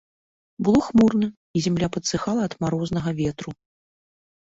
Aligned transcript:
Было 0.67 0.81
хмурна, 0.87 1.29
і 1.59 1.63
зямля 1.67 1.91
падсыхала 1.99 2.41
ад 2.51 2.59
марознага 2.67 3.19
ветру. 3.25 3.51